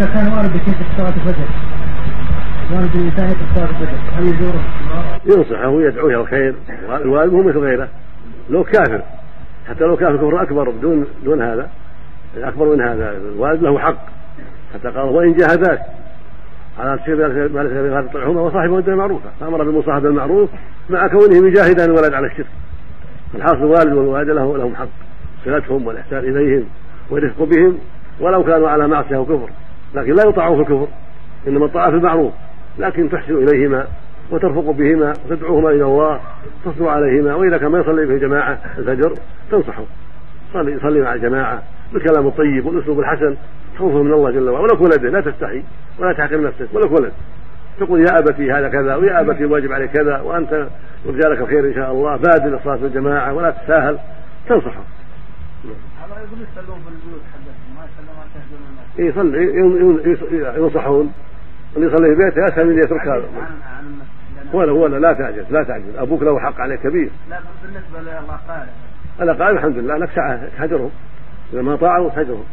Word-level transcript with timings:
إذا 0.00 0.08
كان 0.08 0.32
والد 0.32 0.56
كيف 0.56 0.76
صلاة 0.96 1.08
الفجر 1.08 1.48
والد 2.72 2.96
الإنسان 2.96 3.34
صلاة 3.54 3.68
الفجر 3.70 3.98
هل 4.12 4.24
يزوره؟ 4.24 4.64
ينصحه 5.26 5.68
ويدعو 5.68 6.06
إلى 6.06 6.16
الخير. 6.16 6.54
الوالد 6.90 7.34
هو 7.34 7.42
مثل 7.42 7.58
غيره. 7.58 7.88
لو 8.50 8.64
كافر. 8.64 9.02
حتى 9.68 9.84
لو 9.84 9.96
كان 9.96 10.16
كفر 10.16 10.42
أكبر 10.42 10.70
دون 10.70 11.06
دون 11.24 11.42
هذا. 11.42 11.70
أكبر 12.36 12.76
من 12.76 12.80
هذا. 12.80 13.10
الوالد 13.10 13.62
له 13.62 13.78
حق. 13.78 14.06
حتى 14.74 14.88
قال 14.88 15.04
وإن 15.04 15.34
جاهداك 15.34 15.80
على 16.78 16.98
شيء 17.04 17.14
ما 17.14 17.62
ليس 17.62 17.72
بغير 17.72 18.02
تطيعهما 18.02 18.40
وصاحبهما 18.40 18.80
بالمعروفه 18.80 19.30
فأمر 19.40 19.64
بالمصاحبه 19.64 20.00
بالمعروف 20.00 20.50
مع 20.90 21.06
كونه 21.06 21.48
يجاهد 21.48 21.80
الولد 21.80 22.14
على 22.14 22.26
الشرك. 22.26 22.46
الحاصل 23.34 23.56
الوالد 23.56 23.92
والوالدة 23.92 24.34
له 24.34 24.56
لهم 24.56 24.76
حق. 24.76 24.88
صلتهم 25.44 25.86
والإحسان 25.86 26.18
إليهم 26.18 26.64
والرفق 27.10 27.42
بهم 27.42 27.78
ولو 28.20 28.44
كانوا 28.44 28.68
على 28.68 28.88
معصية 28.88 29.16
أو 29.16 29.24
كفر 29.24 29.50
لكن 29.94 30.14
لا 30.14 30.22
يطاعون 30.28 30.64
في 30.64 30.70
الكفر 30.70 30.88
إنما 31.48 31.64
الطاعة 31.66 31.90
في 31.90 31.96
المعروف 31.96 32.32
لكن 32.78 33.10
تحسن 33.10 33.34
إليهما 33.34 33.86
وترفق 34.30 34.70
بهما 34.70 35.12
وتدعوهما 35.26 35.70
إلى 35.70 35.84
الله 35.84 36.20
تصبر 36.64 36.88
عليهما 36.88 37.34
وإذا 37.34 37.58
كان 37.58 37.70
ما 37.70 37.78
يصلي 37.78 38.06
في 38.06 38.18
جماعة 38.18 38.58
الفجر 38.78 39.14
تنصحه. 39.50 39.84
صلي 40.52 40.80
صلي 40.80 41.00
مع 41.00 41.14
الجماعة 41.14 41.62
بالكلام 41.92 42.26
الطيب 42.26 42.66
والأسلوب 42.66 43.00
الحسن 43.00 43.36
خوفا 43.78 43.98
من 43.98 44.12
الله 44.12 44.30
جل 44.30 44.48
وعلا. 44.48 44.62
ولك 44.62 44.80
ولده 44.80 45.10
لا 45.10 45.20
تستحي 45.20 45.62
ولا 45.98 46.12
تحقر 46.12 46.40
نفسك 46.40 46.74
ولك 46.74 46.92
ولد 46.92 47.12
تقول 47.80 48.00
يا 48.00 48.18
أبتي 48.18 48.52
هذا 48.52 48.68
كذا 48.68 48.94
ويا 48.94 49.20
أبتي 49.20 49.44
الواجب 49.44 49.72
عليك 49.72 49.90
كذا 49.90 50.20
وأنت 50.20 50.66
يرجى 51.06 51.28
لك 51.28 51.40
الخير 51.40 51.66
إن 51.66 51.74
شاء 51.74 51.92
الله 51.92 52.16
بادر 52.16 52.56
الصلاة 52.56 52.76
في 52.76 52.86
الجماعة 52.86 53.34
ولا 53.34 53.50
تتساهل 53.50 53.98
تنصحه. 54.48 54.82
يقول 56.22 56.46
يصلون 56.52 56.78
في 56.80 56.88
البيوت 56.88 57.22
حقتهم 57.32 57.74
ما 57.76 57.84
يصلون 57.84 58.16
ما 58.16 58.24
تهدون 58.34 58.62
الناس. 58.70 58.98
إيه، 58.98 59.08
يصلي 59.08 60.60
ينصحون. 60.60 61.12
اللي 61.76 61.86
يصلي 61.86 62.08
في 62.08 62.14
بيته 62.14 62.48
أسهل 62.48 62.66
من 62.66 62.78
يترك 62.78 63.00
هذا. 63.00 63.14
عن 63.14 63.62
عن 63.76 63.84
المسجد. 63.84 64.54
ولا 64.54 64.72
ولا 64.72 64.98
لا 64.98 65.12
تعجز 65.12 65.44
لا 65.50 65.62
تعجز 65.62 65.96
أبوك 65.96 66.22
له 66.22 66.40
حق 66.40 66.60
عليك 66.60 66.80
كبير. 66.80 67.10
لا 67.30 67.36
قال 68.48 68.68
أنا 69.20 69.32
قال 69.32 69.56
الحمد 69.56 69.76
لله 69.78 69.96
لك 69.96 70.10
ساعة 70.10 70.48
تهجرهم 70.58 70.90
إذا 71.52 71.62
ما 71.62 71.76
طاعوا 71.76 72.10
تهجرهم 72.10 72.44